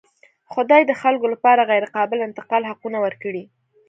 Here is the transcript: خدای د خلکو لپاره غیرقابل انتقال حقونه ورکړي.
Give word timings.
خدای 0.53 0.81
د 0.85 0.91
خلکو 1.01 1.25
لپاره 1.33 1.67
غیرقابل 1.71 2.19
انتقال 2.27 2.63
حقونه 2.71 2.97
ورکړي. 3.05 3.43